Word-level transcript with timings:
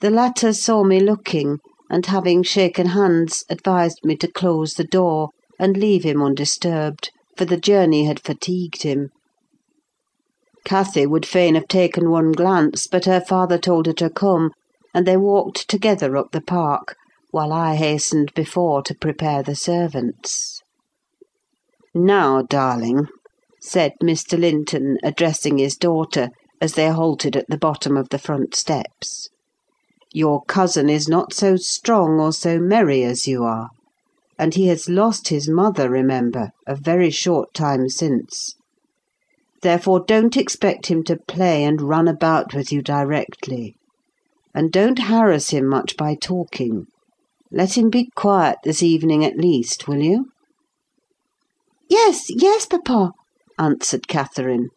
The 0.00 0.10
latter 0.10 0.54
saw 0.54 0.82
me 0.82 0.98
looking, 0.98 1.58
and 1.90 2.06
having 2.06 2.42
shaken 2.42 2.86
hands, 2.86 3.44
advised 3.50 3.98
me 4.02 4.16
to 4.16 4.32
close 4.32 4.72
the 4.72 4.84
door, 4.84 5.28
and 5.58 5.76
leave 5.76 6.04
him 6.04 6.22
undisturbed, 6.22 7.10
for 7.36 7.44
the 7.44 7.58
journey 7.58 8.04
had 8.06 8.18
fatigued 8.18 8.82
him. 8.82 9.10
Cathy 10.64 11.04
would 11.04 11.26
fain 11.26 11.54
have 11.54 11.68
taken 11.68 12.10
one 12.10 12.32
glance, 12.32 12.86
but 12.86 13.04
her 13.04 13.20
father 13.20 13.58
told 13.58 13.84
her 13.84 13.92
to 13.92 14.08
come, 14.08 14.52
and 14.94 15.06
they 15.06 15.18
walked 15.18 15.68
together 15.68 16.16
up 16.16 16.32
the 16.32 16.40
park, 16.40 16.96
while 17.30 17.52
I 17.52 17.74
hastened 17.74 18.32
before 18.34 18.82
to 18.84 18.94
prepare 18.94 19.42
the 19.42 19.54
servants. 19.54 20.62
"Now, 21.94 22.40
darling," 22.40 23.06
said 23.60 23.92
Mr. 24.02 24.38
Linton, 24.38 24.96
addressing 25.02 25.58
his 25.58 25.76
daughter, 25.76 26.30
as 26.58 26.72
they 26.72 26.88
halted 26.88 27.36
at 27.36 27.48
the 27.48 27.58
bottom 27.58 27.98
of 27.98 28.08
the 28.08 28.18
front 28.18 28.54
steps, 28.54 29.28
"your 30.12 30.42
cousin 30.44 30.88
is 30.90 31.08
not 31.08 31.32
so 31.32 31.54
strong 31.56 32.18
or 32.18 32.32
so 32.32 32.58
merry 32.58 33.04
as 33.04 33.28
you 33.28 33.44
are; 33.44 33.70
and 34.38 34.54
he 34.54 34.66
has 34.66 34.88
lost 34.88 35.28
his 35.28 35.48
mother, 35.48 35.88
remember, 35.88 36.50
a 36.66 36.74
very 36.74 37.10
short 37.10 37.54
time 37.54 37.88
since. 37.88 38.56
Therefore 39.62 40.00
don't 40.00 40.36
expect 40.36 40.86
him 40.86 41.04
to 41.04 41.16
play 41.28 41.62
and 41.62 41.82
run 41.82 42.08
about 42.08 42.54
with 42.54 42.72
you 42.72 42.82
directly. 42.82 43.76
And 44.54 44.72
don't 44.72 44.98
harass 44.98 45.50
him 45.50 45.66
much 45.66 45.96
by 45.96 46.16
talking. 46.16 46.86
Let 47.52 47.76
him 47.76 47.90
be 47.90 48.10
quiet 48.16 48.58
this 48.64 48.82
evening 48.82 49.24
at 49.24 49.36
least, 49.36 49.86
will 49.86 50.02
you?" 50.02 50.26
"Yes, 51.88 52.24
yes, 52.30 52.66
papa," 52.66 53.12
answered 53.58 54.08
Catherine. 54.08 54.70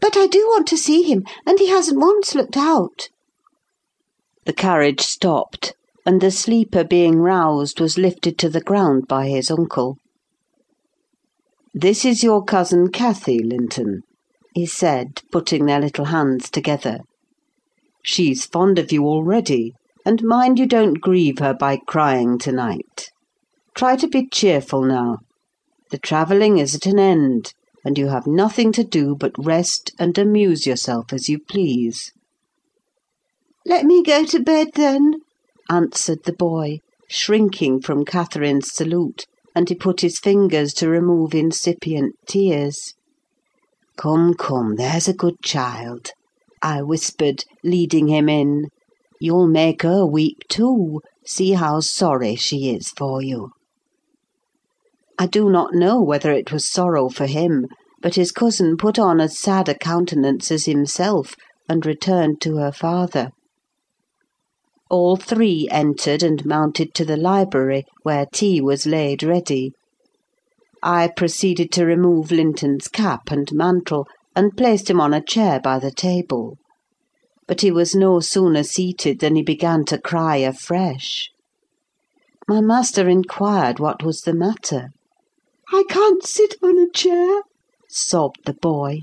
"But 0.00 0.16
I 0.16 0.26
do 0.26 0.40
want 0.48 0.66
to 0.68 0.76
see 0.76 1.02
him, 1.02 1.24
and 1.46 1.58
he 1.58 1.68
hasn't 1.68 2.00
once 2.00 2.34
looked 2.34 2.56
out." 2.58 3.08
The 4.46 4.52
carriage 4.52 5.00
stopped, 5.00 5.72
and 6.04 6.20
the 6.20 6.30
sleeper 6.30 6.84
being 6.84 7.16
roused 7.16 7.80
was 7.80 7.96
lifted 7.96 8.36
to 8.38 8.50
the 8.50 8.60
ground 8.60 9.08
by 9.08 9.28
his 9.28 9.50
uncle. 9.50 9.96
"This 11.72 12.04
is 12.04 12.22
your 12.22 12.44
cousin 12.44 12.90
Cathy, 12.90 13.38
Linton," 13.38 14.02
he 14.54 14.66
said, 14.66 15.22
putting 15.32 15.64
their 15.64 15.80
little 15.80 16.04
hands 16.06 16.50
together. 16.50 16.98
"She's 18.02 18.44
fond 18.44 18.78
of 18.78 18.92
you 18.92 19.06
already, 19.06 19.72
and 20.04 20.22
mind 20.22 20.58
you 20.58 20.66
don't 20.66 21.00
grieve 21.00 21.38
her 21.38 21.54
by 21.54 21.78
crying 21.78 22.38
to 22.40 22.52
night. 22.52 23.08
Try 23.74 23.96
to 23.96 24.06
be 24.06 24.28
cheerful 24.28 24.82
now. 24.82 25.20
The 25.90 25.98
travelling 25.98 26.58
is 26.58 26.74
at 26.74 26.84
an 26.84 26.98
end, 26.98 27.54
and 27.82 27.96
you 27.96 28.08
have 28.08 28.26
nothing 28.26 28.72
to 28.72 28.84
do 28.84 29.16
but 29.18 29.32
rest 29.38 29.90
and 29.98 30.18
amuse 30.18 30.66
yourself 30.66 31.14
as 31.14 31.30
you 31.30 31.38
please." 31.38 32.12
"Let 33.66 33.86
me 33.86 34.02
go 34.02 34.26
to 34.26 34.40
bed, 34.40 34.72
then," 34.74 35.14
answered 35.70 36.24
the 36.24 36.34
boy, 36.34 36.80
shrinking 37.08 37.80
from 37.80 38.04
Catherine's 38.04 38.70
salute 38.70 39.24
and 39.54 39.66
he 39.66 39.74
put 39.74 40.02
his 40.02 40.18
fingers 40.18 40.74
to 40.74 40.90
remove 40.90 41.34
incipient 41.34 42.14
tears. 42.26 42.92
"Come, 43.96 44.34
come, 44.34 44.76
there's 44.76 45.08
a 45.08 45.14
good 45.14 45.40
child," 45.42 46.10
I 46.60 46.82
whispered, 46.82 47.44
leading 47.64 48.08
him 48.08 48.28
in. 48.28 48.66
"You'll 49.18 49.46
make 49.48 49.80
her 49.82 50.04
weep 50.04 50.40
too: 50.50 51.00
see 51.26 51.52
how 51.52 51.80
sorry 51.80 52.34
she 52.36 52.68
is 52.68 52.90
for 52.90 53.22
you." 53.22 53.48
I 55.18 55.26
do 55.26 55.48
not 55.48 55.72
know 55.72 56.02
whether 56.02 56.32
it 56.32 56.52
was 56.52 56.68
sorrow 56.70 57.08
for 57.08 57.26
him, 57.26 57.68
but 58.02 58.16
his 58.16 58.30
cousin 58.30 58.76
put 58.76 58.98
on 58.98 59.20
as 59.20 59.38
sad 59.38 59.70
a 59.70 59.74
countenance 59.74 60.50
as 60.50 60.66
himself, 60.66 61.34
and 61.66 61.86
returned 61.86 62.42
to 62.42 62.56
her 62.56 62.72
father. 62.72 63.30
All 64.90 65.16
three 65.16 65.66
entered 65.70 66.22
and 66.22 66.44
mounted 66.44 66.92
to 66.94 67.04
the 67.06 67.16
library, 67.16 67.84
where 68.02 68.26
tea 68.26 68.60
was 68.60 68.86
laid 68.86 69.22
ready. 69.22 69.72
I 70.82 71.08
proceeded 71.08 71.72
to 71.72 71.86
remove 71.86 72.30
Linton's 72.30 72.88
cap 72.88 73.30
and 73.30 73.50
mantle, 73.50 74.06
and 74.36 74.56
placed 74.56 74.90
him 74.90 75.00
on 75.00 75.14
a 75.14 75.22
chair 75.22 75.58
by 75.58 75.78
the 75.78 75.90
table. 75.90 76.58
But 77.46 77.62
he 77.62 77.70
was 77.70 77.94
no 77.94 78.20
sooner 78.20 78.62
seated 78.62 79.20
than 79.20 79.36
he 79.36 79.42
began 79.42 79.86
to 79.86 79.98
cry 79.98 80.36
afresh. 80.36 81.30
My 82.46 82.60
master 82.60 83.08
inquired 83.08 83.78
what 83.78 84.02
was 84.02 84.20
the 84.20 84.34
matter. 84.34 84.90
"I 85.72 85.84
can't 85.88 86.22
sit 86.22 86.56
on 86.62 86.78
a 86.78 86.90
chair," 86.90 87.42
sobbed 87.88 88.44
the 88.44 88.52
boy. 88.52 89.00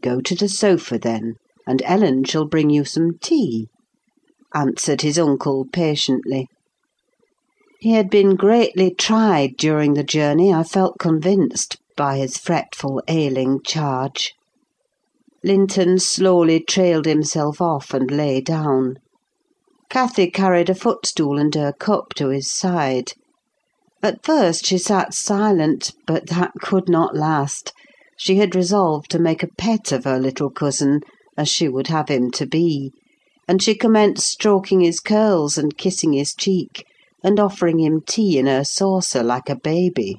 "Go 0.00 0.22
to 0.22 0.34
the 0.34 0.48
sofa, 0.48 0.98
then, 0.98 1.34
and 1.66 1.82
Ellen 1.84 2.24
shall 2.24 2.46
bring 2.46 2.70
you 2.70 2.86
some 2.86 3.18
tea," 3.20 3.68
answered 4.54 5.02
his 5.02 5.18
uncle 5.18 5.64
patiently. 5.72 6.48
He 7.80 7.92
had 7.94 8.10
been 8.10 8.36
greatly 8.36 8.94
tried 8.94 9.56
during 9.56 9.94
the 9.94 10.04
journey, 10.04 10.52
I 10.52 10.62
felt 10.62 10.98
convinced, 10.98 11.78
by 11.96 12.18
his 12.18 12.36
fretful, 12.36 13.02
ailing 13.08 13.60
charge. 13.64 14.34
Linton 15.42 15.98
slowly 15.98 16.60
trailed 16.60 17.06
himself 17.06 17.60
off 17.60 17.92
and 17.92 18.10
lay 18.10 18.40
down. 18.40 18.98
Cathy 19.90 20.30
carried 20.30 20.70
a 20.70 20.74
footstool 20.74 21.38
and 21.38 21.54
her 21.54 21.72
cup 21.72 22.14
to 22.14 22.28
his 22.28 22.52
side. 22.52 23.12
At 24.02 24.24
first 24.24 24.64
she 24.64 24.78
sat 24.78 25.12
silent, 25.12 25.92
but 26.06 26.28
that 26.28 26.52
could 26.60 26.88
not 26.88 27.16
last. 27.16 27.72
She 28.16 28.36
had 28.36 28.54
resolved 28.54 29.10
to 29.10 29.18
make 29.18 29.42
a 29.42 29.54
pet 29.58 29.90
of 29.92 30.04
her 30.04 30.20
little 30.20 30.50
cousin, 30.50 31.00
as 31.36 31.48
she 31.48 31.68
would 31.68 31.88
have 31.88 32.08
him 32.08 32.30
to 32.30 32.46
be 32.46 32.92
and 33.52 33.62
she 33.62 33.74
commenced 33.74 34.26
stroking 34.26 34.80
his 34.80 34.98
curls 34.98 35.58
and 35.58 35.76
kissing 35.76 36.14
his 36.14 36.32
cheek, 36.34 36.86
and 37.22 37.38
offering 37.38 37.78
him 37.78 38.00
tea 38.00 38.38
in 38.38 38.46
her 38.46 38.64
saucer 38.64 39.22
like 39.22 39.50
a 39.50 39.54
baby. 39.54 40.18